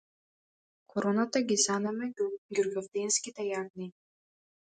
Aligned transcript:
Короната 0.93 1.41
ги 1.51 1.57
занеме 1.63 2.09
ѓурѓовденските 2.25 3.47
јагниња 3.51 3.95